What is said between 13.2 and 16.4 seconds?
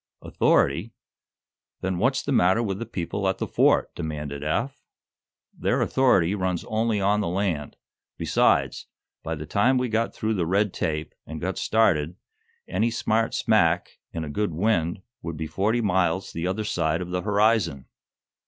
smack, in a good wind, would be forty miles